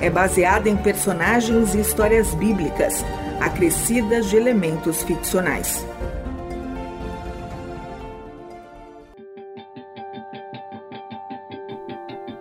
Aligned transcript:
é 0.00 0.08
baseada 0.08 0.68
em 0.68 0.76
personagens 0.76 1.74
e 1.74 1.80
histórias 1.80 2.34
bíblicas, 2.34 3.04
acrescidas 3.40 4.30
de 4.30 4.36
elementos 4.36 5.02
ficcionais. 5.02 5.86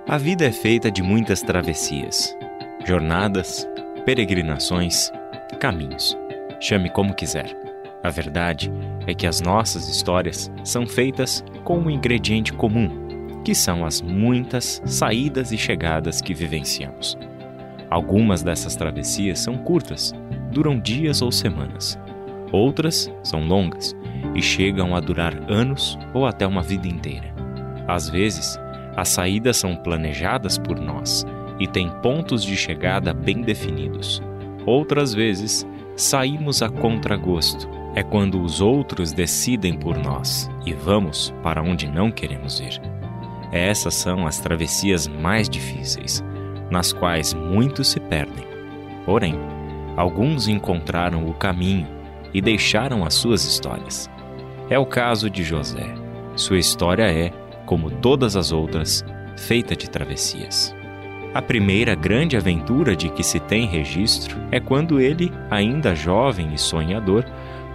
A 0.08 0.17
vida 0.17 0.45
é 0.45 0.52
feita 0.52 0.90
de 0.90 1.03
muitas 1.03 1.41
travessias, 1.41 2.36
jornadas, 2.84 3.67
peregrinações, 4.05 5.12
caminhos. 5.59 6.17
Chame 6.59 6.89
como 6.89 7.14
quiser. 7.14 7.55
A 8.02 8.09
verdade 8.09 8.72
é 9.05 9.14
que 9.14 9.28
as 9.28 9.39
nossas 9.39 9.88
histórias 9.88 10.52
são 10.64 10.88
feitas 10.88 11.44
com 11.64 11.78
um 11.78 11.89
ingrediente 11.91 12.53
comum, 12.53 12.89
que 13.44 13.53
são 13.53 13.86
as 13.86 14.02
muitas 14.02 14.81
saídas 14.86 15.52
e 15.52 15.58
chegadas 15.58 16.22
que 16.22 16.34
vivenciamos. 16.34 17.17
Algumas 17.90 18.44
dessas 18.44 18.76
travessias 18.76 19.40
são 19.40 19.58
curtas, 19.58 20.14
duram 20.52 20.80
dias 20.80 21.22
ou 21.22 21.32
semanas. 21.32 22.00
Outras 22.52 23.12
são 23.23 23.46
longas 23.46 23.96
e 24.36 24.42
chegam 24.42 24.96
a 24.96 25.00
durar 25.00 25.34
anos 25.50 25.98
ou 26.14 26.26
até 26.26 26.46
uma 26.46 26.62
vida 26.62 26.88
inteira. 26.88 27.34
Às 27.88 28.09
vezes, 28.09 28.59
as 28.96 29.09
saídas 29.09 29.58
são 29.58 29.76
planejadas 29.76 30.58
por 30.58 30.80
nós 30.80 31.26
e 31.59 31.68
têm 31.68 31.90
pontos 32.02 32.44
de 32.44 32.56
chegada 32.56 33.14
bem 33.14 33.42
definidos. 33.42 34.22
Outras 34.66 35.14
vezes, 35.14 35.66
saímos 35.96 36.62
a 36.62 36.70
contragosto. 36.70 37.68
É 37.96 38.03
quando 38.03 38.42
os 38.42 38.62
outros 38.62 39.12
decidem 39.12 39.74
por 39.74 39.98
nós 39.98 40.50
e 40.64 40.74
vamos 40.74 41.34
para 41.42 41.62
onde 41.62 41.88
não 41.88 42.12
queremos 42.12 42.59
ir. 42.59 42.80
Essas 43.52 43.96
são 43.96 44.28
as 44.28 44.40
travessias 44.40 45.08
mais 45.08 45.50
difíceis, 45.50 46.24
nas 46.70 46.94
quais 46.94 47.34
muitos 47.34 47.88
se 47.89 48.00
perdem. 48.00 48.45
Porém, 49.06 49.39
alguns 49.95 50.48
encontraram 50.48 51.28
o 51.28 51.34
caminho 51.34 51.88
e 52.34 52.42
deixaram 52.42 53.06
as 53.06 53.14
suas 53.14 53.44
histórias. 53.44 54.09
É 54.70 54.78
o 54.78 54.86
caso 54.86 55.30
de 55.30 55.44
José. 55.44 55.94
Sua 56.36 56.58
história 56.58 57.12
é 57.12 57.31
como 57.66 57.92
todas 57.92 58.36
as 58.36 58.52
outras, 58.52 59.06
feita 59.38 59.75
de 59.75 59.90
travessias. 59.90 60.75
A 61.34 61.42
primeira 61.42 61.94
grande 61.94 62.36
aventura 62.36 62.95
de 62.95 63.09
que 63.09 63.23
se 63.23 63.40
tem 63.40 63.67
registro 63.67 64.38
é 64.52 64.59
quando 64.59 65.00
ele, 65.00 65.31
ainda 65.52 65.94
jovem 65.94 66.53
e 66.53 66.58
sonhador, 66.58 67.23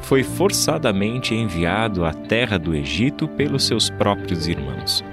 foi 0.01 0.25
forçadamente 0.25 1.35
enviado 1.35 2.05
à 2.05 2.13
terra 2.13 2.59
do 2.59 2.75
Egito 2.75 3.29
pelos 3.29 3.65
seus 3.65 3.89
próprios 3.89 4.49
irmãos. 4.49 5.05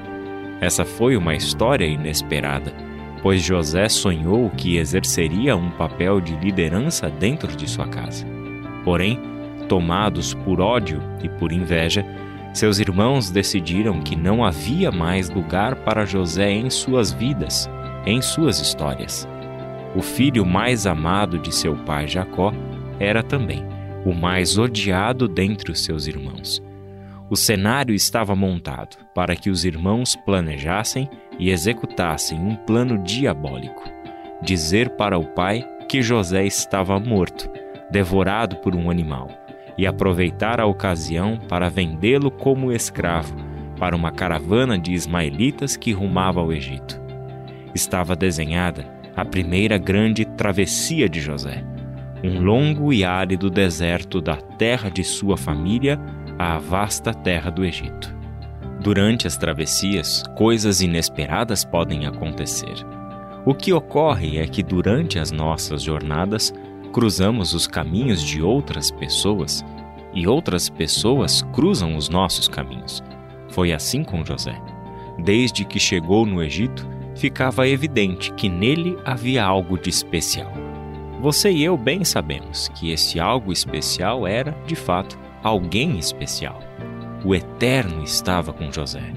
Essa 0.60 0.84
foi 0.84 1.16
uma 1.16 1.36
história 1.36 1.86
inesperada, 1.86 2.74
pois 3.22 3.42
José 3.42 3.88
sonhou 3.88 4.50
que 4.50 4.78
exerceria 4.78 5.56
um 5.56 5.70
papel 5.72 6.20
de 6.20 6.36
liderança 6.36 7.10
dentro 7.10 7.56
de 7.56 7.70
sua 7.70 7.88
casa. 7.88 8.26
Porém, 8.84 9.20
tomados 9.68 10.34
por 10.34 10.60
ódio 10.60 11.02
e 11.24 11.30
por 11.30 11.52
inveja, 11.52 12.06
seus 12.54 12.80
irmãos 12.80 13.30
decidiram 13.30 14.02
que 14.02 14.16
não 14.16 14.44
havia 14.44 14.92
mais 14.92 15.30
lugar 15.30 15.76
para 15.78 16.06
José 16.06 16.52
em 16.52 16.70
suas 16.70 17.12
vidas, 17.12 17.70
em 18.06 18.22
suas 18.22 18.60
histórias. 18.60 19.28
O 19.96 20.02
filho 20.02 20.46
mais 20.46 20.86
amado 20.86 21.38
de 21.38 21.54
seu 21.54 21.76
pai 21.76 22.08
Jacó 22.08 22.54
era 23.00 23.24
também 23.24 23.64
o 24.06 24.14
mais 24.14 24.58
odiado 24.58 25.28
dentre 25.28 25.72
os 25.72 25.84
seus 25.84 26.08
irmãos. 26.08 26.62
O 27.30 27.36
cenário 27.36 27.96
estava 27.96 28.36
montado 28.36 28.98
para 29.16 29.36
que 29.36 29.50
os 29.50 29.64
irmãos 29.64 30.16
planejassem 30.26 31.10
e 31.40 31.50
executassem 31.50 32.40
um 32.40 32.56
plano 32.56 32.98
diabólico: 32.98 33.84
dizer 34.42 34.90
para 34.92 35.18
o 35.18 35.26
pai 35.26 35.68
que 35.88 36.02
José 36.02 36.46
estava 36.46 37.00
morto, 37.00 37.50
devorado 37.90 38.58
por 38.58 38.76
um 38.76 38.90
animal 38.90 39.30
e 39.78 39.86
aproveitar 39.86 40.60
a 40.60 40.66
ocasião 40.66 41.38
para 41.50 41.70
vendê-lo 41.70 42.30
como 42.30 42.72
escravo 42.72 43.36
para 43.78 43.96
uma 43.96 44.12
caravana 44.12 44.78
de 44.78 44.94
ismaelitas 44.94 45.76
que 45.76 45.92
rumava 45.92 46.40
ao 46.40 46.54
Egito. 46.54 47.02
Estava 47.74 48.16
desenhada 48.16 48.86
a 49.16 49.26
primeira 49.26 49.78
grande 49.78 50.24
travessia 50.24 51.10
de 51.10 51.20
José, 51.20 51.64
um 52.24 52.40
longo 52.42 52.94
e 52.94 53.04
árido 53.04 53.50
deserto 53.50 54.22
da 54.22 54.38
terra 54.38 54.90
de 54.90 55.04
sua 55.04 55.36
família 55.36 56.00
à 56.38 56.58
vasta 56.60 57.14
terra 57.14 57.50
do 57.50 57.66
Egito. 57.66 58.21
Durante 58.82 59.28
as 59.28 59.38
travessias, 59.38 60.24
coisas 60.36 60.82
inesperadas 60.82 61.64
podem 61.64 62.08
acontecer. 62.08 62.74
O 63.46 63.54
que 63.54 63.72
ocorre 63.72 64.40
é 64.40 64.48
que 64.48 64.64
durante 64.64 65.20
as 65.20 65.32
nossas 65.32 65.84
jornadas, 65.84 66.52
cruzamos 66.92 67.54
os 67.54 67.68
caminhos 67.68 68.24
de 68.24 68.42
outras 68.42 68.90
pessoas 68.90 69.64
e 70.16 70.26
outras 70.26 70.68
pessoas 70.68 71.44
cruzam 71.54 71.96
os 71.96 72.10
nossos 72.10 72.48
caminhos. 72.48 73.04
Foi 73.50 73.72
assim 73.72 74.04
com 74.04 74.26
José. 74.26 74.60
Desde 75.24 75.64
que 75.64 75.80
chegou 75.80 76.26
no 76.26 76.42
Egito, 76.42 76.90
ficava 77.16 77.68
evidente 77.68 78.34
que 78.34 78.50
nele 78.50 78.98
havia 79.06 79.46
algo 79.46 79.78
de 79.78 79.92
especial. 79.92 80.52
Você 81.22 81.52
e 81.52 81.64
eu 81.64 81.78
bem 81.78 82.04
sabemos 82.04 82.68
que 82.70 82.92
esse 82.92 83.20
algo 83.20 83.54
especial 83.54 84.26
era, 84.26 84.58
de 84.66 84.76
fato, 84.76 85.20
alguém 85.44 86.00
especial. 86.00 86.60
O 87.24 87.36
Eterno 87.36 88.04
estava 88.04 88.52
com 88.52 88.72
José. 88.72 89.14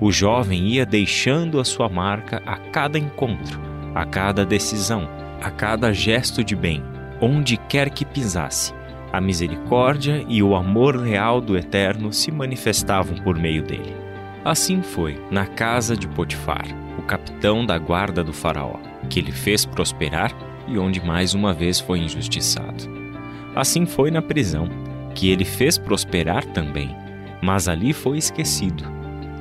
O 0.00 0.12
jovem 0.12 0.68
ia 0.68 0.86
deixando 0.86 1.58
a 1.58 1.64
sua 1.64 1.88
marca 1.88 2.40
a 2.46 2.56
cada 2.56 2.98
encontro, 2.98 3.60
a 3.94 4.04
cada 4.04 4.44
decisão, 4.44 5.08
a 5.42 5.50
cada 5.50 5.92
gesto 5.92 6.44
de 6.44 6.54
bem, 6.54 6.82
onde 7.20 7.56
quer 7.56 7.90
que 7.90 8.04
pisasse, 8.04 8.72
a 9.12 9.20
misericórdia 9.20 10.24
e 10.28 10.42
o 10.42 10.54
amor 10.54 11.00
real 11.00 11.40
do 11.40 11.56
Eterno 11.56 12.12
se 12.12 12.30
manifestavam 12.30 13.16
por 13.16 13.38
meio 13.38 13.62
dele. 13.62 13.96
Assim 14.44 14.82
foi 14.82 15.20
na 15.30 15.46
casa 15.46 15.96
de 15.96 16.06
Potifar, 16.06 16.66
o 16.98 17.02
capitão 17.02 17.64
da 17.64 17.78
guarda 17.78 18.22
do 18.22 18.32
Faraó, 18.32 18.76
que 19.08 19.18
ele 19.18 19.32
fez 19.32 19.64
prosperar 19.64 20.32
e 20.66 20.78
onde 20.78 21.00
mais 21.04 21.34
uma 21.34 21.52
vez 21.52 21.80
foi 21.80 21.98
injustiçado. 22.00 22.84
Assim 23.56 23.86
foi 23.86 24.10
na 24.10 24.20
prisão, 24.22 24.68
que 25.14 25.30
ele 25.30 25.44
fez 25.44 25.78
prosperar 25.78 26.44
também, 26.44 26.94
mas 27.42 27.68
ali 27.68 27.92
foi 27.92 28.18
esquecido. 28.18 28.84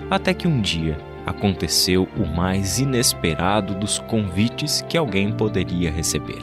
Até 0.10 0.34
que 0.34 0.48
um 0.48 0.62
dia 0.62 0.98
aconteceu 1.26 2.08
o 2.18 2.26
mais 2.26 2.80
inesperado 2.80 3.76
dos 3.76 4.00
convites 4.00 4.82
que 4.88 4.98
alguém 4.98 5.32
poderia 5.32 5.92
receber. 5.92 6.40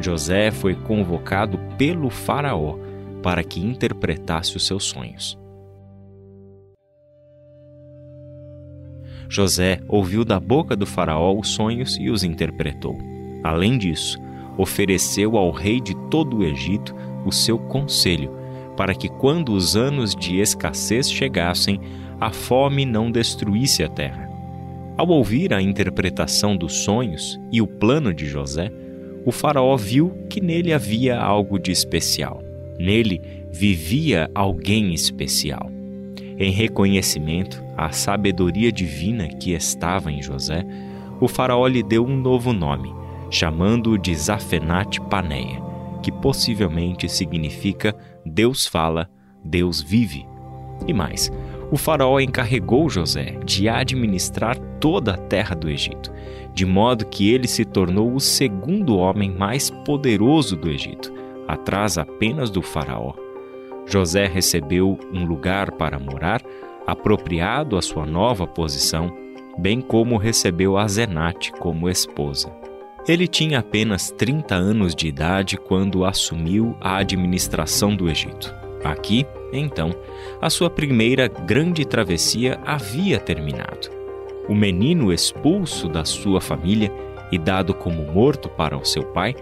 José 0.00 0.50
foi 0.50 0.74
convocado 0.74 1.58
pelo 1.76 2.10
Faraó 2.10 2.76
para 3.22 3.42
que 3.44 3.60
interpretasse 3.60 4.56
os 4.56 4.66
seus 4.66 4.84
sonhos. 4.84 5.38
José 9.28 9.80
ouviu 9.86 10.24
da 10.24 10.40
boca 10.40 10.74
do 10.74 10.86
Faraó 10.86 11.38
os 11.38 11.48
sonhos 11.48 11.96
e 11.98 12.08
os 12.08 12.24
interpretou. 12.24 12.98
Além 13.44 13.76
disso, 13.76 14.18
ofereceu 14.56 15.36
ao 15.36 15.50
rei 15.50 15.80
de 15.80 15.94
todo 16.08 16.38
o 16.38 16.44
Egito 16.44 16.94
o 17.26 17.30
seu 17.30 17.58
conselho, 17.58 18.32
para 18.78 18.94
que, 18.94 19.08
quando 19.08 19.54
os 19.54 19.74
anos 19.76 20.14
de 20.14 20.38
escassez 20.38 21.10
chegassem, 21.10 21.80
a 22.20 22.30
fome 22.30 22.86
não 22.86 23.10
destruísse 23.10 23.82
a 23.82 23.88
terra. 23.88 24.30
Ao 24.96 25.08
ouvir 25.08 25.52
a 25.52 25.60
interpretação 25.60 26.56
dos 26.56 26.84
sonhos 26.84 27.40
e 27.50 27.60
o 27.60 27.66
plano 27.66 28.14
de 28.14 28.26
José, 28.26 28.70
o 29.26 29.32
Faraó 29.32 29.76
viu 29.76 30.12
que 30.30 30.40
nele 30.40 30.72
havia 30.72 31.18
algo 31.18 31.58
de 31.58 31.72
especial. 31.72 32.40
Nele 32.78 33.20
vivia 33.50 34.30
alguém 34.32 34.94
especial. 34.94 35.68
Em 36.38 36.52
reconhecimento 36.52 37.60
à 37.76 37.90
sabedoria 37.90 38.70
divina 38.70 39.26
que 39.26 39.54
estava 39.54 40.12
em 40.12 40.22
José, 40.22 40.64
o 41.20 41.26
Faraó 41.26 41.66
lhe 41.66 41.82
deu 41.82 42.06
um 42.06 42.16
novo 42.16 42.52
nome, 42.52 42.94
chamando-o 43.28 43.98
de 43.98 44.14
Zafenate 44.14 45.00
Paneia, 45.00 45.60
que 46.00 46.12
possivelmente 46.12 47.08
significa 47.08 47.92
Deus 48.28 48.66
fala, 48.66 49.10
Deus 49.44 49.80
vive. 49.80 50.26
E 50.86 50.92
mais, 50.92 51.30
o 51.70 51.76
Faraó 51.76 52.18
encarregou 52.20 52.88
José 52.88 53.38
de 53.44 53.68
administrar 53.68 54.58
toda 54.80 55.14
a 55.14 55.16
terra 55.16 55.54
do 55.54 55.68
Egito, 55.68 56.12
de 56.54 56.64
modo 56.64 57.06
que 57.06 57.32
ele 57.32 57.46
se 57.46 57.64
tornou 57.64 58.14
o 58.14 58.20
segundo 58.20 58.96
homem 58.96 59.30
mais 59.30 59.70
poderoso 59.70 60.56
do 60.56 60.70
Egito, 60.70 61.12
atrás 61.46 61.98
apenas 61.98 62.50
do 62.50 62.62
Faraó. 62.62 63.12
José 63.86 64.26
recebeu 64.26 64.98
um 65.12 65.24
lugar 65.24 65.72
para 65.72 65.98
morar, 65.98 66.42
apropriado 66.86 67.76
à 67.76 67.82
sua 67.82 68.06
nova 68.06 68.46
posição, 68.46 69.10
bem 69.58 69.80
como 69.80 70.16
recebeu 70.16 70.76
Azenate 70.76 71.52
como 71.52 71.88
esposa. 71.88 72.50
Ele 73.08 73.26
tinha 73.26 73.60
apenas 73.60 74.10
30 74.10 74.54
anos 74.54 74.94
de 74.94 75.08
idade 75.08 75.56
quando 75.56 76.04
assumiu 76.04 76.76
a 76.78 76.98
administração 76.98 77.96
do 77.96 78.10
Egito. 78.10 78.54
Aqui, 78.84 79.26
então, 79.50 79.94
a 80.42 80.50
sua 80.50 80.68
primeira 80.68 81.26
grande 81.26 81.86
travessia 81.86 82.60
havia 82.66 83.18
terminado. 83.18 83.88
O 84.46 84.54
menino 84.54 85.10
expulso 85.10 85.88
da 85.88 86.04
sua 86.04 86.38
família 86.38 86.92
e 87.32 87.38
dado 87.38 87.72
como 87.72 88.04
morto 88.12 88.48
para 88.48 88.76
o 88.76 88.84
seu 88.84 89.04
pai, 89.04 89.34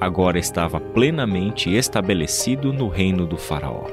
agora 0.00 0.38
estava 0.38 0.80
plenamente 0.80 1.72
estabelecido 1.72 2.72
no 2.72 2.88
reino 2.88 3.24
do 3.24 3.36
Faraó. 3.36 3.86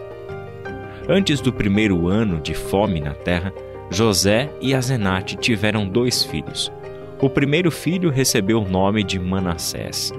Antes 1.07 1.39
do 1.39 1.53
primeiro 1.53 2.07
ano 2.07 2.41
de 2.41 2.55
fome 2.55 2.99
na 2.99 3.13
terra, 3.13 3.53
José 3.91 4.51
e 4.59 4.73
Azenate 4.73 5.35
tiveram 5.35 5.87
dois 5.87 6.23
filhos. 6.23 6.71
O 7.21 7.29
primeiro 7.29 7.69
filho 7.69 8.09
recebeu 8.09 8.61
o 8.61 8.69
nome 8.69 9.03
de 9.03 9.19
Manassés. 9.19 10.13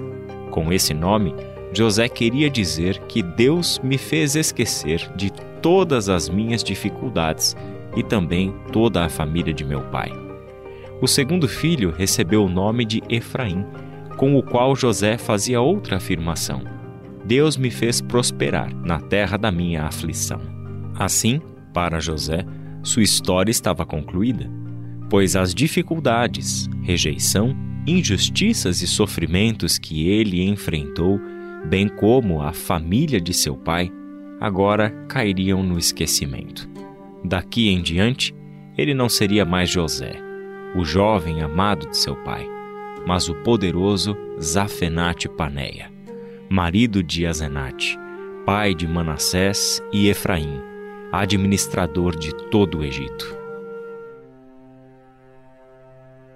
Com 0.51 0.71
esse 0.71 0.93
nome, 0.93 1.33
José 1.73 2.07
queria 2.07 2.47
dizer 2.47 2.99
que 3.07 3.23
Deus 3.23 3.79
me 3.79 3.97
fez 3.97 4.35
esquecer 4.35 5.09
de 5.15 5.31
todas 5.63 6.09
as 6.09 6.29
minhas 6.29 6.63
dificuldades 6.63 7.55
e 7.95 8.03
também 8.03 8.53
toda 8.71 9.03
a 9.03 9.09
família 9.09 9.51
de 9.51 9.65
meu 9.65 9.81
pai. 9.85 10.11
O 11.01 11.07
segundo 11.07 11.47
filho 11.47 11.91
recebeu 11.91 12.45
o 12.45 12.49
nome 12.49 12.85
de 12.85 13.01
Efraim, 13.09 13.65
com 14.15 14.37
o 14.37 14.43
qual 14.43 14.75
José 14.75 15.17
fazia 15.17 15.59
outra 15.59 15.97
afirmação: 15.97 16.61
Deus 17.25 17.57
me 17.57 17.71
fez 17.71 17.99
prosperar 17.99 18.71
na 18.75 18.99
terra 18.99 19.37
da 19.37 19.51
minha 19.51 19.85
aflição. 19.85 20.39
Assim, 20.93 21.41
para 21.73 21.99
José, 21.99 22.45
sua 22.83 23.01
história 23.01 23.49
estava 23.49 23.87
concluída, 23.87 24.47
pois 25.11 25.35
as 25.35 25.53
dificuldades, 25.53 26.69
rejeição, 26.81 27.53
injustiças 27.85 28.81
e 28.81 28.87
sofrimentos 28.87 29.77
que 29.77 30.07
ele 30.07 30.41
enfrentou 30.41 31.19
bem 31.65 31.89
como 31.89 32.41
a 32.41 32.53
família 32.53 33.19
de 33.19 33.33
seu 33.33 33.57
pai, 33.57 33.91
agora 34.39 34.89
cairiam 35.09 35.61
no 35.61 35.77
esquecimento. 35.77 36.69
Daqui 37.25 37.67
em 37.67 37.81
diante, 37.81 38.33
ele 38.77 38.93
não 38.93 39.09
seria 39.09 39.43
mais 39.43 39.69
José, 39.69 40.13
o 40.77 40.85
jovem 40.85 41.41
amado 41.41 41.89
de 41.89 41.97
seu 41.97 42.15
pai, 42.23 42.47
mas 43.05 43.27
o 43.27 43.35
poderoso 43.35 44.15
Zafenate 44.41 45.27
Paneia, 45.27 45.91
marido 46.49 47.03
de 47.03 47.25
Azenate, 47.25 47.99
pai 48.45 48.73
de 48.73 48.87
Manassés 48.87 49.83
e 49.91 50.07
Efraim, 50.07 50.61
administrador 51.11 52.17
de 52.17 52.33
todo 52.49 52.77
o 52.77 52.85
Egito. 52.85 53.40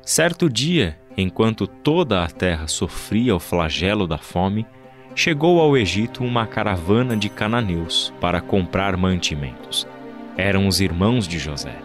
Certo 0.06 0.48
dia, 0.48 1.00
enquanto 1.18 1.66
toda 1.66 2.24
a 2.24 2.28
terra 2.28 2.68
sofria 2.68 3.36
o 3.36 3.40
flagelo 3.40 4.06
da 4.06 4.20
fome, 4.20 4.64
chegou 5.16 5.60
ao 5.60 5.76
Egito 5.76 6.24
uma 6.24 6.46
caravana 6.46 7.18
de 7.18 7.28
cananeus 7.28 8.14
para 8.22 8.40
comprar 8.40 8.96
mantimentos. 8.98 9.88
Eram 10.38 10.68
os 10.68 10.80
irmãos 10.80 11.28
de 11.28 11.40
José. 11.40 11.76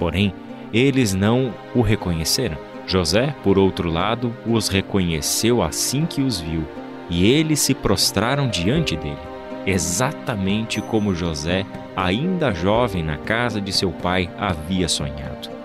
Porém, 0.00 0.34
eles 0.72 1.14
não 1.14 1.54
o 1.72 1.80
reconheceram. 1.80 2.58
José, 2.88 3.36
por 3.44 3.56
outro 3.56 3.88
lado, 3.88 4.34
os 4.44 4.66
reconheceu 4.66 5.62
assim 5.62 6.06
que 6.06 6.22
os 6.22 6.40
viu, 6.40 6.66
e 7.08 7.30
eles 7.30 7.60
se 7.60 7.72
prostraram 7.72 8.48
diante 8.48 8.96
dele, 8.96 9.16
exatamente 9.64 10.80
como 10.80 11.14
José, 11.14 11.64
ainda 11.94 12.52
jovem 12.52 13.04
na 13.04 13.16
casa 13.16 13.60
de 13.60 13.72
seu 13.72 13.92
pai, 13.92 14.28
havia 14.36 14.88
sonhado. 14.88 15.59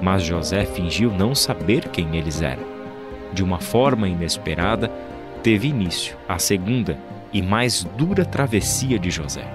Mas 0.00 0.22
José 0.22 0.64
fingiu 0.64 1.10
não 1.10 1.34
saber 1.34 1.88
quem 1.88 2.16
eles 2.16 2.42
eram. 2.42 2.64
De 3.32 3.42
uma 3.42 3.60
forma 3.60 4.08
inesperada, 4.08 4.90
teve 5.42 5.68
início 5.68 6.16
a 6.28 6.38
segunda 6.38 6.98
e 7.32 7.42
mais 7.42 7.84
dura 7.96 8.24
travessia 8.24 8.98
de 8.98 9.10
José. 9.10 9.46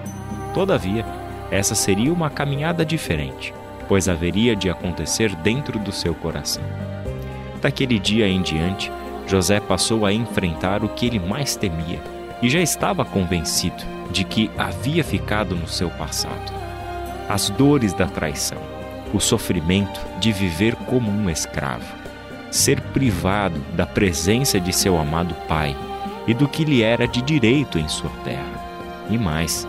Todavia, 0.54 1.06
essa 1.50 1.76
seria 1.76 2.12
uma 2.12 2.30
caminhada 2.30 2.86
diferente, 2.86 3.54
pois 3.88 4.08
haveria 4.08 4.56
de 4.56 4.70
acontecer 4.70 5.36
dentro 5.38 5.80
do 5.80 5.92
seu 5.92 6.14
coração. 6.14 6.64
Daquele 7.62 8.00
dia 8.00 8.28
em 8.28 8.42
diante, 8.42 8.92
José 9.28 9.60
passou 9.60 10.06
a 10.06 10.12
enfrentar 10.12 10.84
o 10.84 10.90
que 10.90 11.06
ele 11.06 11.20
mais 11.20 11.56
temia 11.56 12.00
e 12.42 12.50
já 12.50 12.60
estava 12.60 13.06
convencido 13.06 13.84
de 14.12 14.24
que 14.24 14.50
havia 14.58 15.04
ficado 15.04 15.56
no 15.56 15.68
seu 15.68 15.90
passado. 15.92 16.52
As 17.30 17.50
dores 17.50 17.94
da 17.94 18.08
traição, 18.08 18.58
o 19.14 19.20
sofrimento 19.20 20.00
de 20.20 20.32
viver 20.32 20.76
como 20.76 21.12
um 21.12 21.30
escravo, 21.30 21.86
ser 22.50 22.82
privado 22.82 23.60
da 23.74 23.86
presença 23.86 24.60
de 24.60 24.74
seu 24.74 24.98
amado 24.98 25.34
pai 25.48 25.76
e 26.28 26.34
do 26.34 26.48
que 26.48 26.64
lhe 26.64 26.84
era 26.84 27.08
de 27.08 27.22
direito 27.22 27.80
em 27.80 27.88
sua 27.88 28.12
terra. 28.24 28.62
E 29.10 29.18
mais, 29.18 29.68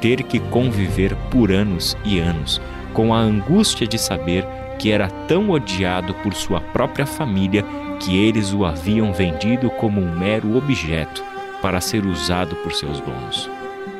ter 0.00 0.22
que 0.24 0.38
conviver 0.38 1.14
por 1.30 1.52
anos 1.52 1.96
e 2.04 2.18
anos 2.18 2.60
com 2.92 3.14
a 3.14 3.18
angústia 3.18 3.86
de 3.86 3.98
saber 3.98 4.46
que 4.78 4.90
era 4.90 5.08
tão 5.28 5.50
odiado 5.50 6.14
por 6.14 6.34
sua 6.34 6.60
própria 6.60 7.06
família 7.06 7.64
que 8.00 8.18
eles 8.18 8.52
o 8.52 8.64
haviam 8.64 9.12
vendido 9.12 9.70
como 9.70 10.00
um 10.00 10.18
mero 10.18 10.56
objeto 10.56 11.24
para 11.62 11.80
ser 11.80 12.04
usado 12.04 12.56
por 12.56 12.72
seus 12.72 13.00
donos. 13.00 13.48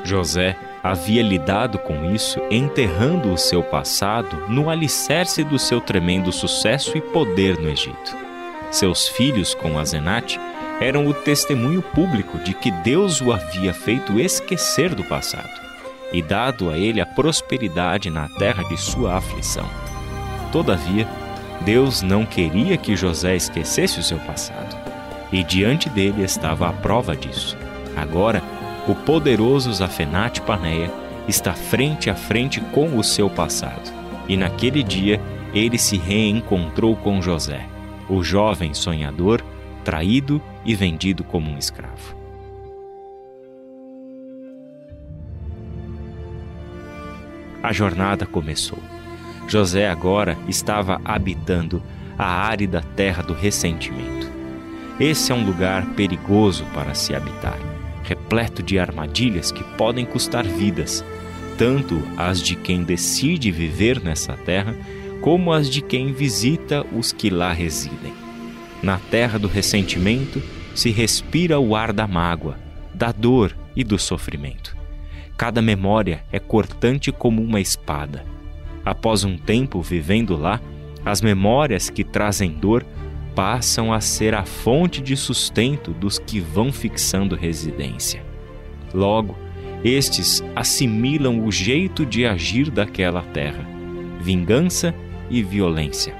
José 0.05 0.56
havia 0.82 1.23
lidado 1.23 1.79
com 1.79 2.12
isso 2.12 2.40
enterrando 2.50 3.32
o 3.32 3.38
seu 3.38 3.62
passado 3.62 4.37
no 4.49 4.69
alicerce 4.69 5.44
do 5.44 5.58
seu 5.58 5.81
tremendo 5.81 6.32
sucesso 6.32 6.96
e 6.99 7.00
poder 7.00 7.58
no 7.58 7.69
Egito. 7.69 8.17
Seus 8.70 9.06
filhos 9.08 9.55
com 9.55 9.79
Azenate 9.79 10.40
eram 10.81 11.06
o 11.06 11.14
testemunho 11.14 11.82
público 11.82 12.38
de 12.38 12.55
que 12.55 12.70
Deus 12.70 13.20
o 13.20 13.32
havia 13.32 13.73
feito 13.73 14.19
esquecer 14.19 14.94
do 14.94 15.05
passado 15.05 15.62
e 16.12 16.20
dado 16.20 16.70
a 16.70 16.76
ele 16.76 17.00
a 17.00 17.06
prosperidade 17.06 18.11
na 18.11 18.28
terra 18.28 18.62
de 18.64 18.76
sua 18.76 19.17
aflição. 19.17 19.69
Todavia, 20.50 21.08
Deus 21.62 22.02
não 22.02 22.26
queria 22.26 22.76
que 22.76 22.96
José 22.96 23.37
esquecesse 23.37 24.00
o 24.00 24.02
seu 24.02 24.19
passado, 24.19 24.76
e 25.32 25.43
diante 25.43 25.88
dele 25.88 26.23
estava 26.23 26.69
a 26.69 26.73
prova 26.73 27.17
disso. 27.17 27.56
Agora, 27.97 28.42
o 28.87 28.95
poderoso 28.95 29.73
Zafenate 29.73 30.41
Paneia 30.41 30.91
está 31.29 31.53
frente 31.53 32.11
a 32.11 32.15
frente 32.15 32.61
com 32.73 32.99
o 32.99 33.05
seu 33.05 33.31
passado, 33.31 33.93
e 34.29 34.37
naquele 34.37 34.83
dia 34.83 35.21
ele 35.55 35.79
se 35.79 35.97
reencontrou 35.97 36.97
com 36.97 37.21
José 37.23 37.67
o 38.09 38.23
jovem 38.23 38.75
sonhador, 38.75 39.43
traído 39.85 40.41
e 40.65 40.75
vendido 40.75 41.25
como 41.25 41.51
um 41.51 41.57
escravo. 41.57 42.15
A 47.62 47.73
jornada 47.73 48.27
começou. 48.27 48.79
José 49.47 49.89
agora 49.89 50.37
estava 50.49 51.01
habitando 51.05 51.83
a 52.19 52.27
árida 52.27 52.83
terra 52.97 53.23
do 53.23 53.33
ressentimento. 53.33 54.31
Esse 55.01 55.33
é 55.33 55.35
um 55.35 55.45
lugar 55.47 55.87
perigoso 55.95 56.65
para 56.75 56.95
se 56.95 57.15
habitar, 57.15 57.59
repleto 58.33 58.62
de 58.62 58.79
armadilhas 58.79 59.53
que 59.53 59.62
podem 59.77 60.07
custar 60.07 60.43
vidas, 60.43 61.05
tanto 61.59 62.03
as 62.17 62.41
de 62.43 62.57
quem 62.57 62.83
decide 62.83 63.53
viver 63.53 64.03
nessa 64.03 64.33
terra 64.33 64.75
como 65.21 65.53
as 65.53 65.69
de 65.69 65.83
quem 65.83 66.15
visita 66.15 66.85
os 66.97 67.12
que 67.12 67.29
lá 67.29 67.53
residem. 67.53 68.15
Na 68.83 68.99
terra 68.99 69.39
do 69.39 69.47
ressentimento 69.47 70.43
se 70.75 70.91
respira 70.91 71.61
o 71.61 71.77
ar 71.77 71.93
da 71.93 72.07
mágoa, 72.07 72.57
da 72.95 73.12
dor 73.12 73.55
e 73.77 73.85
do 73.85 73.99
sofrimento. 73.99 74.75
Cada 75.37 75.61
memória 75.61 76.25
é 76.33 76.39
cortante 76.39 77.12
como 77.12 77.43
uma 77.43 77.61
espada. 77.61 78.25
Após 78.83 79.25
um 79.25 79.37
tempo 79.37 79.83
vivendo 79.83 80.37
lá, 80.39 80.59
as 81.05 81.21
memórias 81.21 81.91
que 81.91 82.03
trazem 82.03 82.51
dor 82.51 82.83
passam 83.35 83.93
a 83.93 84.01
ser 84.01 84.35
a 84.35 84.45
fonte 84.45 85.01
de 85.01 85.17
sustento 85.17 85.93
dos 85.93 86.19
que 86.19 86.41
vão 86.41 86.73
fixando 86.73 87.35
residência. 87.37 88.25
Logo, 88.95 89.37
estes 89.85 90.43
assimilam 90.55 91.45
o 91.45 91.51
jeito 91.51 92.07
de 92.07 92.25
agir 92.27 92.71
daquela 92.71 93.23
terra, 93.23 93.67
vingança 94.21 94.95
e 95.31 95.43
violência, 95.43 96.15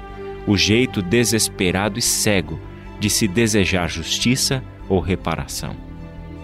o 0.45 0.57
jeito 0.57 1.01
desesperado 1.01 1.97
e 1.97 2.01
cego 2.01 2.59
de 2.99 3.09
se 3.09 3.27
desejar 3.27 3.89
justiça 3.89 4.63
ou 4.89 4.99
reparação. 4.99 5.75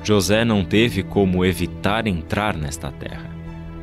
José 0.04 0.46
não 0.46 0.64
teve 0.64 1.04
como 1.04 1.44
evitar 1.44 2.08
entrar 2.08 2.56
nesta 2.56 2.92
terra. 2.92 3.30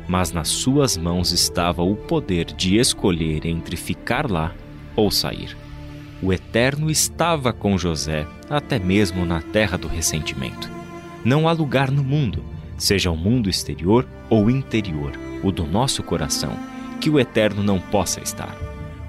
mas 0.07 0.31
nas 0.31 0.47
suas 0.47 0.97
mãos 0.97 1.31
estava 1.31 1.83
o 1.83 1.95
poder 1.95 2.45
de 2.45 2.77
escolher 2.77 3.45
entre 3.45 3.75
ficar 3.75 4.31
lá 4.31 4.55
ou 4.95 5.11
sair. 5.11 5.55
O 6.21 6.33
Eterno 6.33 6.89
estava 6.89 7.53
com 7.53 7.77
José, 7.77 8.25
até 8.49 8.79
mesmo 8.79 9.25
na 9.25 9.39
terra 9.39 9.77
do 9.77 9.87
ressentimento. 9.87 10.69
Não 11.23 11.47
há 11.47 11.51
lugar 11.51 11.91
no 11.91 12.03
mundo, 12.03 12.43
seja 12.75 13.11
o 13.11 13.15
mundo 13.15 13.49
exterior 13.49 14.07
ou 14.29 14.49
interior, 14.49 15.11
o 15.43 15.51
do 15.51 15.65
nosso 15.65 16.01
coração, 16.01 16.57
que 16.99 17.09
o 17.09 17.19
Eterno 17.19 17.61
não 17.61 17.79
possa 17.79 18.19
estar. 18.19 18.55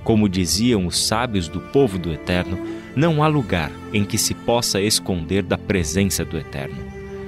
Como 0.04 0.28
diziam 0.28 0.86
os 0.86 1.06
sábios 1.06 1.48
do 1.48 1.60
povo 1.60 1.98
do 1.98 2.12
Eterno, 2.12 2.58
não 2.94 3.22
há 3.22 3.26
lugar 3.26 3.70
em 3.92 4.04
que 4.04 4.18
se 4.18 4.34
possa 4.34 4.80
esconder 4.80 5.42
da 5.42 5.56
presença 5.56 6.24
do 6.24 6.36
Eterno. 6.36 6.76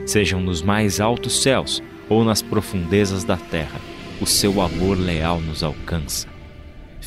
Sejam 0.06 0.40
nos 0.40 0.60
mais 0.62 1.00
altos 1.00 1.42
céus 1.42 1.82
ou 2.08 2.24
nas 2.24 2.42
profundezas 2.42 3.24
da 3.24 3.36
terra, 3.36 3.80
o 4.20 4.26
seu 4.26 4.60
amor 4.60 4.98
leal 4.98 5.40
nos 5.40 5.62
alcança. 5.62 6.29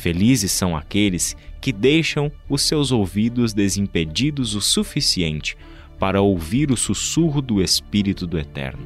Felizes 0.04 0.52
são 0.52 0.76
aqueles 0.76 1.34
que 1.62 1.72
deixam 1.72 2.30
os 2.46 2.60
seus 2.60 2.92
ouvidos 2.92 3.54
desimpedidos 3.54 4.54
o 4.54 4.60
suficiente 4.60 5.56
para 5.98 6.20
ouvir 6.20 6.70
o 6.70 6.76
sussurro 6.76 7.40
do 7.40 7.62
Espírito 7.62 8.26
do 8.26 8.38
Eterno. 8.38 8.84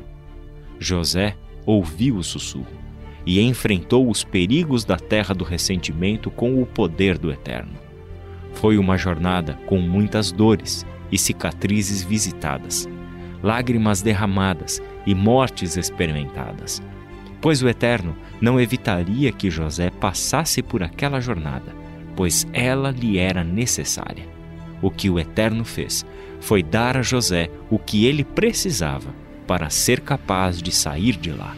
José 0.78 1.36
ouviu 1.66 2.18
o 2.18 2.22
sussurro 2.22 2.70
e 3.26 3.40
enfrentou 3.40 4.08
os 4.08 4.22
perigos 4.22 4.84
da 4.84 4.96
terra 4.96 5.34
do 5.34 5.42
ressentimento 5.42 6.30
com 6.30 6.62
o 6.62 6.64
poder 6.64 7.18
do 7.18 7.32
Eterno. 7.32 7.74
Foi 8.52 8.78
uma 8.78 8.96
jornada 8.96 9.54
com 9.66 9.80
muitas 9.80 10.30
dores 10.30 10.86
e 11.10 11.18
cicatrizes 11.18 12.00
visitadas, 12.00 12.88
lágrimas 13.42 14.02
derramadas 14.02 14.80
e 15.04 15.16
mortes 15.16 15.76
experimentadas. 15.76 16.80
Pois 17.40 17.62
o 17.62 17.68
Eterno 17.68 18.16
não 18.40 18.60
evitaria 18.60 19.32
que 19.32 19.50
José 19.50 19.90
passasse 19.90 20.62
por 20.62 20.82
aquela 20.82 21.20
jornada, 21.20 21.74
pois 22.16 22.46
ela 22.52 22.90
lhe 22.90 23.18
era 23.18 23.44
necessária. 23.44 24.26
O 24.82 24.90
que 24.90 25.08
o 25.08 25.18
Eterno 25.18 25.64
fez 25.64 26.04
foi 26.40 26.62
dar 26.62 26.96
a 26.96 27.02
José 27.02 27.50
o 27.70 27.78
que 27.78 28.06
ele 28.06 28.24
precisava 28.24 29.14
para 29.46 29.70
ser 29.70 30.00
capaz 30.00 30.60
de 30.60 30.70
sair 30.70 31.16
de 31.16 31.30
lá. 31.30 31.56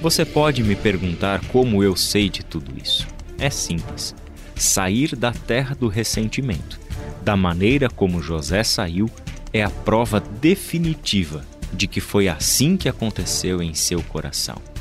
Você 0.00 0.24
pode 0.24 0.62
me 0.62 0.74
perguntar 0.74 1.40
como 1.46 1.82
eu 1.82 1.96
sei 1.96 2.28
de 2.28 2.44
tudo 2.44 2.72
isso. 2.80 3.06
É 3.38 3.50
simples. 3.50 4.14
Sair 4.56 5.16
da 5.16 5.32
terra 5.32 5.74
do 5.74 5.88
ressentimento, 5.88 6.78
da 7.22 7.36
maneira 7.36 7.88
como 7.88 8.20
José 8.20 8.62
saiu, 8.62 9.08
é 9.52 9.62
a 9.62 9.70
prova 9.70 10.20
definitiva 10.20 11.44
de 11.72 11.86
que 11.86 12.00
foi 12.00 12.28
assim 12.28 12.76
que 12.76 12.88
aconteceu 12.88 13.62
em 13.62 13.74
seu 13.74 14.02
coração. 14.02 14.71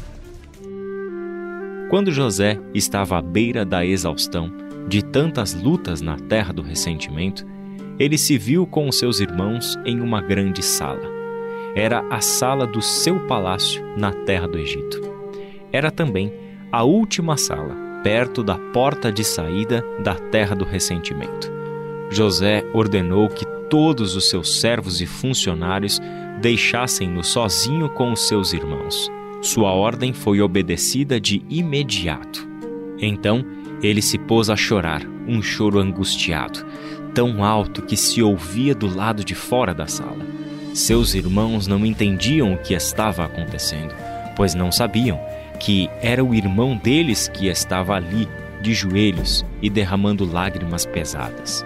Quando 1.91 2.09
José 2.09 2.57
estava 2.73 3.17
à 3.17 3.21
beira 3.21 3.65
da 3.65 3.85
exaustão, 3.85 4.49
de 4.87 5.03
tantas 5.03 5.53
lutas 5.53 5.99
na 5.99 6.15
terra 6.15 6.53
do 6.53 6.61
ressentimento, 6.61 7.45
ele 7.99 8.17
se 8.17 8.37
viu 8.37 8.65
com 8.65 8.87
os 8.87 8.97
seus 8.97 9.19
irmãos 9.19 9.77
em 9.83 9.99
uma 9.99 10.21
grande 10.21 10.63
sala. 10.63 11.01
Era 11.75 11.99
a 12.09 12.21
sala 12.21 12.65
do 12.65 12.81
seu 12.81 13.19
palácio 13.27 13.83
na 13.97 14.13
terra 14.13 14.47
do 14.47 14.57
Egito. 14.57 15.01
Era 15.69 15.91
também 15.91 16.31
a 16.71 16.81
última 16.85 17.35
sala, 17.35 17.75
perto 18.01 18.41
da 18.41 18.57
porta 18.71 19.11
de 19.11 19.25
saída 19.25 19.83
da 20.01 20.15
terra 20.15 20.55
do 20.55 20.63
ressentimento. 20.63 21.51
José 22.09 22.63
ordenou 22.73 23.27
que 23.27 23.45
todos 23.69 24.15
os 24.15 24.29
seus 24.29 24.61
servos 24.61 25.01
e 25.01 25.05
funcionários 25.05 25.99
deixassem-no 26.39 27.21
sozinho 27.21 27.89
com 27.89 28.13
os 28.13 28.29
seus 28.29 28.53
irmãos. 28.53 29.10
Sua 29.41 29.71
ordem 29.71 30.13
foi 30.13 30.39
obedecida 30.39 31.19
de 31.19 31.41
imediato. 31.49 32.47
Então 32.99 33.43
ele 33.81 34.01
se 34.01 34.19
pôs 34.19 34.51
a 34.51 34.55
chorar, 34.55 35.01
um 35.27 35.41
choro 35.41 35.79
angustiado, 35.79 36.63
tão 37.15 37.43
alto 37.43 37.81
que 37.81 37.97
se 37.97 38.21
ouvia 38.21 38.75
do 38.75 38.93
lado 38.93 39.23
de 39.23 39.33
fora 39.33 39.73
da 39.73 39.87
sala. 39.87 40.23
Seus 40.75 41.15
irmãos 41.15 41.65
não 41.65 41.83
entendiam 41.83 42.53
o 42.53 42.57
que 42.59 42.75
estava 42.75 43.25
acontecendo, 43.25 43.95
pois 44.35 44.53
não 44.53 44.71
sabiam 44.71 45.19
que 45.59 45.89
era 46.01 46.23
o 46.23 46.35
irmão 46.35 46.77
deles 46.77 47.27
que 47.27 47.47
estava 47.47 47.95
ali, 47.95 48.27
de 48.61 48.75
joelhos 48.75 49.43
e 49.59 49.71
derramando 49.71 50.23
lágrimas 50.23 50.85
pesadas. 50.85 51.65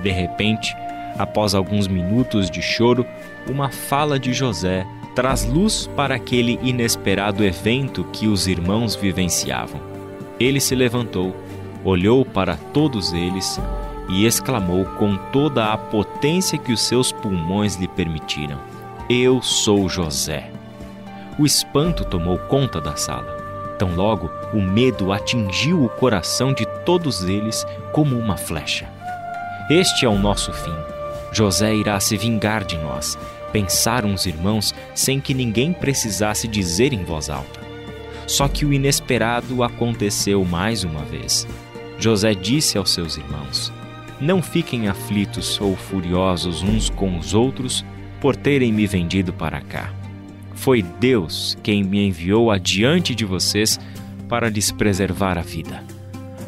De 0.00 0.10
repente, 0.10 0.72
após 1.18 1.56
alguns 1.56 1.88
minutos 1.88 2.48
de 2.48 2.62
choro, 2.62 3.04
uma 3.48 3.68
fala 3.68 4.16
de 4.16 4.32
José 4.32 4.86
traz 5.16 5.46
luz 5.46 5.88
para 5.96 6.14
aquele 6.14 6.60
inesperado 6.62 7.42
evento 7.42 8.04
que 8.12 8.28
os 8.28 8.46
irmãos 8.46 8.94
vivenciavam. 8.94 9.80
Ele 10.38 10.60
se 10.60 10.74
levantou, 10.74 11.34
olhou 11.82 12.22
para 12.22 12.58
todos 12.74 13.14
eles 13.14 13.58
e 14.10 14.26
exclamou 14.26 14.84
com 14.84 15.16
toda 15.32 15.72
a 15.72 15.78
potência 15.78 16.58
que 16.58 16.70
os 16.70 16.82
seus 16.82 17.12
pulmões 17.12 17.76
lhe 17.76 17.88
permitiram: 17.88 18.58
Eu 19.08 19.40
sou 19.40 19.88
José. 19.88 20.50
O 21.38 21.46
espanto 21.46 22.04
tomou 22.04 22.36
conta 22.36 22.78
da 22.78 22.94
sala. 22.94 23.34
Tão 23.78 23.94
logo 23.94 24.30
o 24.52 24.60
medo 24.60 25.12
atingiu 25.12 25.82
o 25.82 25.88
coração 25.88 26.52
de 26.52 26.66
todos 26.84 27.24
eles 27.24 27.66
como 27.90 28.18
uma 28.18 28.36
flecha. 28.36 28.86
Este 29.70 30.04
é 30.04 30.08
o 30.08 30.18
nosso 30.18 30.52
fim. 30.52 30.74
José 31.32 31.74
irá 31.74 31.98
se 32.00 32.16
vingar 32.16 32.64
de 32.64 32.78
nós, 32.78 33.18
pensaram 33.56 34.12
os 34.12 34.26
irmãos 34.26 34.74
sem 34.94 35.18
que 35.18 35.32
ninguém 35.32 35.72
precisasse 35.72 36.46
dizer 36.46 36.92
em 36.92 37.02
voz 37.02 37.30
alta. 37.30 37.58
Só 38.26 38.48
que 38.48 38.66
o 38.66 38.72
inesperado 38.72 39.62
aconteceu 39.62 40.44
mais 40.44 40.84
uma 40.84 41.02
vez. 41.02 41.48
José 41.98 42.34
disse 42.34 42.76
aos 42.76 42.90
seus 42.90 43.16
irmãos: 43.16 43.72
Não 44.20 44.42
fiquem 44.42 44.88
aflitos 44.88 45.58
ou 45.58 45.74
furiosos 45.74 46.62
uns 46.62 46.90
com 46.90 47.16
os 47.18 47.32
outros 47.32 47.82
por 48.20 48.36
terem 48.36 48.70
me 48.70 48.86
vendido 48.86 49.32
para 49.32 49.62
cá. 49.62 49.90
Foi 50.54 50.82
Deus 50.82 51.56
quem 51.62 51.82
me 51.82 52.06
enviou 52.06 52.50
adiante 52.50 53.14
de 53.14 53.24
vocês 53.24 53.80
para 54.28 54.50
lhes 54.50 54.70
preservar 54.70 55.38
a 55.38 55.42
vida. 55.42 55.82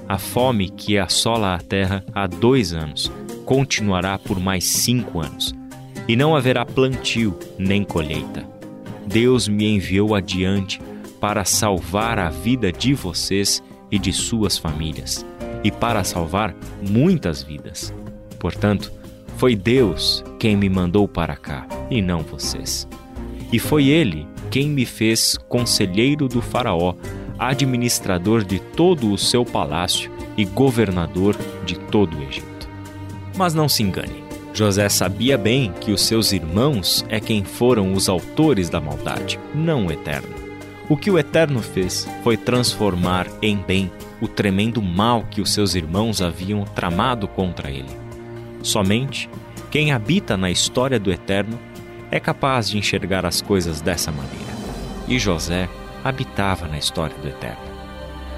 A 0.06 0.18
fome 0.18 0.68
que 0.68 0.98
assola 0.98 1.54
a 1.54 1.58
terra 1.58 2.04
há 2.14 2.26
dois 2.26 2.74
anos 2.74 3.10
continuará 3.46 4.18
por 4.18 4.38
mais 4.38 4.64
cinco 4.64 5.20
anos, 5.20 5.54
e 6.08 6.16
não 6.16 6.34
haverá 6.34 6.64
plantio 6.64 7.38
nem 7.58 7.84
colheita. 7.84 8.44
Deus 9.06 9.46
me 9.46 9.66
enviou 9.66 10.14
adiante 10.14 10.80
para 11.20 11.44
salvar 11.44 12.18
a 12.18 12.30
vida 12.30 12.72
de 12.72 12.94
vocês 12.94 13.62
e 13.90 13.98
de 13.98 14.12
suas 14.12 14.58
famílias 14.58 15.24
e 15.62 15.70
para 15.70 16.02
salvar 16.04 16.54
muitas 16.88 17.42
vidas. 17.42 17.92
Portanto, 18.38 18.92
foi 19.36 19.54
Deus 19.54 20.24
quem 20.38 20.56
me 20.56 20.68
mandou 20.68 21.06
para 21.06 21.36
cá 21.36 21.66
e 21.90 22.00
não 22.00 22.20
vocês. 22.20 22.88
E 23.52 23.58
foi 23.58 23.88
Ele 23.88 24.26
quem 24.50 24.68
me 24.68 24.84
fez 24.84 25.36
conselheiro 25.48 26.28
do 26.28 26.40
Faraó, 26.40 26.94
administrador 27.38 28.44
de 28.44 28.58
todo 28.58 29.12
o 29.12 29.18
seu 29.18 29.44
palácio 29.44 30.10
e 30.36 30.44
governador 30.44 31.36
de 31.64 31.78
todo 31.78 32.16
o 32.16 32.22
Egito. 32.22 32.68
Mas 33.36 33.54
não 33.54 33.68
se 33.68 33.82
engane. 33.82 34.27
José 34.58 34.88
sabia 34.88 35.38
bem 35.38 35.72
que 35.80 35.92
os 35.92 36.02
seus 36.02 36.32
irmãos 36.32 37.06
é 37.08 37.20
quem 37.20 37.44
foram 37.44 37.92
os 37.92 38.08
autores 38.08 38.68
da 38.68 38.80
maldade, 38.80 39.38
não 39.54 39.86
o 39.86 39.92
Eterno. 39.92 40.34
O 40.88 40.96
que 40.96 41.12
o 41.12 41.16
Eterno 41.16 41.62
fez 41.62 42.08
foi 42.24 42.36
transformar 42.36 43.28
em 43.40 43.56
bem 43.56 43.88
o 44.20 44.26
tremendo 44.26 44.82
mal 44.82 45.24
que 45.30 45.40
os 45.40 45.52
seus 45.54 45.76
irmãos 45.76 46.20
haviam 46.20 46.64
tramado 46.64 47.28
contra 47.28 47.70
ele. 47.70 47.96
Somente 48.60 49.30
quem 49.70 49.92
habita 49.92 50.36
na 50.36 50.50
história 50.50 50.98
do 50.98 51.12
Eterno 51.12 51.56
é 52.10 52.18
capaz 52.18 52.68
de 52.68 52.78
enxergar 52.78 53.24
as 53.24 53.40
coisas 53.40 53.80
dessa 53.80 54.10
maneira. 54.10 54.52
E 55.06 55.20
José 55.20 55.68
habitava 56.02 56.66
na 56.66 56.78
história 56.78 57.16
do 57.22 57.28
Eterno. 57.28 57.62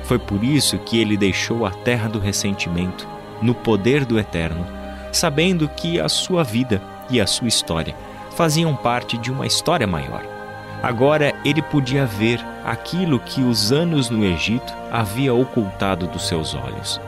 Foi 0.05 0.19
por 0.19 0.45
isso 0.45 0.79
que 0.81 1.01
ele 1.01 1.17
deixou 1.17 1.65
a 1.65 1.71
terra 1.71 2.11
do 2.11 2.19
ressentimento, 2.19 3.09
no 3.41 3.55
poder 3.55 4.05
do 4.05 4.19
Eterno, 4.19 4.80
sabendo 5.13 5.69
que 5.69 6.01
a 6.01 6.09
sua 6.09 6.43
vida 6.43 6.81
e 7.09 7.21
a 7.21 7.27
sua 7.27 7.49
história 7.49 7.95
faziam 8.37 8.75
parte 8.75 9.19
de 9.19 9.31
uma 9.31 9.47
história 9.47 9.87
maior 9.87 10.41
Agora 10.83 11.35
ele 11.45 11.61
podia 11.61 12.07
ver 12.07 12.41
aquilo 12.65 13.21
que 13.21 13.43
os 13.43 13.71
anos 13.71 14.09
no 14.09 14.25
Egito 14.25 14.73
havia 14.91 15.35
ocultado 15.35 16.07
dos 16.07 16.27
seus 16.27 16.55
olhos. 16.55 17.01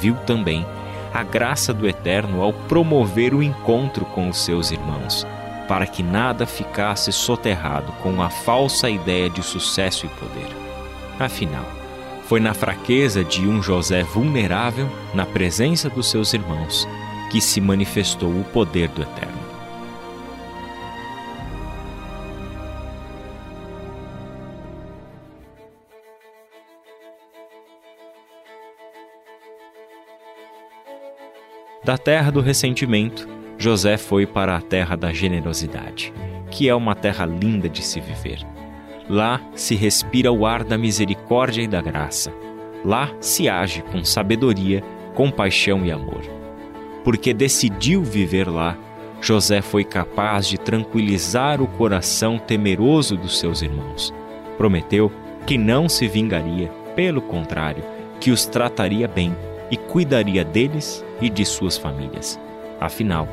Viu 0.00 0.14
também 0.26 0.64
a 1.12 1.22
graça 1.22 1.72
do 1.74 1.88
Eterno 1.88 2.42
ao 2.42 2.52
promover 2.52 3.34
o 3.34 3.42
encontro 3.42 4.04
com 4.04 4.28
os 4.28 4.38
seus 4.38 4.70
irmãos, 4.70 5.26
para 5.66 5.86
que 5.86 6.02
nada 6.02 6.46
ficasse 6.46 7.12
soterrado 7.12 7.90
com 8.02 8.22
a 8.22 8.30
falsa 8.30 8.88
ideia 8.88 9.28
de 9.28 9.42
sucesso 9.42 10.06
e 10.06 10.08
poder. 10.10 10.48
Afinal, 11.18 11.64
foi 12.28 12.38
na 12.38 12.54
fraqueza 12.54 13.24
de 13.24 13.46
um 13.48 13.62
José 13.62 14.02
vulnerável, 14.02 14.88
na 15.14 15.26
presença 15.26 15.88
dos 15.88 16.10
seus 16.10 16.32
irmãos, 16.34 16.86
que 17.36 17.40
se 17.42 17.60
manifestou 17.60 18.30
o 18.30 18.44
poder 18.44 18.88
do 18.88 19.02
Eterno. 19.02 19.36
Da 31.84 31.98
terra 31.98 32.32
do 32.32 32.40
ressentimento, 32.40 33.28
José 33.58 33.98
foi 33.98 34.26
para 34.26 34.56
a 34.56 34.62
terra 34.62 34.96
da 34.96 35.12
generosidade, 35.12 36.14
que 36.50 36.70
é 36.70 36.74
uma 36.74 36.94
terra 36.94 37.26
linda 37.26 37.68
de 37.68 37.82
se 37.82 38.00
viver. 38.00 38.38
Lá 39.10 39.42
se 39.54 39.74
respira 39.74 40.32
o 40.32 40.46
ar 40.46 40.64
da 40.64 40.78
misericórdia 40.78 41.60
e 41.60 41.68
da 41.68 41.82
graça. 41.82 42.32
Lá 42.82 43.10
se 43.20 43.46
age 43.46 43.82
com 43.82 44.02
sabedoria, 44.02 44.82
compaixão 45.14 45.84
e 45.84 45.92
amor. 45.92 46.35
Porque 47.06 47.32
decidiu 47.32 48.02
viver 48.02 48.48
lá, 48.48 48.76
José 49.20 49.62
foi 49.62 49.84
capaz 49.84 50.48
de 50.48 50.58
tranquilizar 50.58 51.62
o 51.62 51.68
coração 51.68 52.36
temeroso 52.36 53.16
dos 53.16 53.38
seus 53.38 53.62
irmãos. 53.62 54.12
Prometeu 54.58 55.12
que 55.46 55.56
não 55.56 55.88
se 55.88 56.08
vingaria, 56.08 56.66
pelo 56.96 57.22
contrário, 57.22 57.84
que 58.18 58.32
os 58.32 58.44
trataria 58.44 59.06
bem 59.06 59.36
e 59.70 59.76
cuidaria 59.76 60.44
deles 60.44 61.04
e 61.20 61.30
de 61.30 61.44
suas 61.44 61.78
famílias. 61.78 62.40
Afinal, 62.80 63.28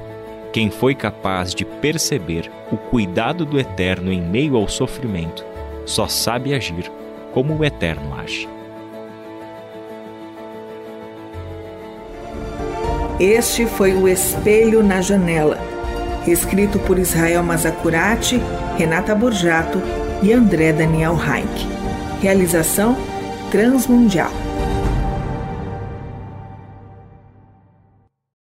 quem 0.51 0.69
foi 0.69 0.93
capaz 0.93 1.55
de 1.55 1.65
perceber 1.65 2.51
o 2.71 2.77
cuidado 2.77 3.43
do 3.43 3.59
Eterno 3.59 4.13
em 4.13 4.21
meio 4.21 4.55
ao 4.55 4.67
sofrimento, 4.67 5.43
só 5.83 6.07
sabe 6.07 6.53
agir 6.53 6.91
como 7.33 7.57
o 7.57 7.65
Eterno 7.65 8.13
age. 8.13 8.52
Este 13.23 13.65
foi 13.65 13.93
o 13.93 14.05
Espelho 14.05 14.83
na 14.83 14.99
Janela, 14.99 15.57
escrito 16.27 16.77
por 16.77 16.99
Israel 16.99 17.41
Mazacurati, 17.41 18.37
Renata 18.77 19.15
Borjato 19.15 19.81
e 20.21 20.33
André 20.33 20.73
Daniel 20.73 21.15
Heinck. 21.15 21.65
Realização 22.21 22.97
Transmundial. 23.49 24.42